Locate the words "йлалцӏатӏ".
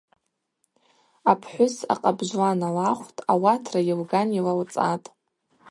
4.37-5.07